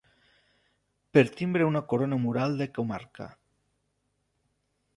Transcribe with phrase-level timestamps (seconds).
[1.17, 3.29] Per timbre una corona mural de comarca.